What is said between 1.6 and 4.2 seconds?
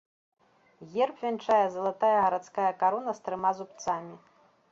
залатая гарадская карона з трыма зубцамі.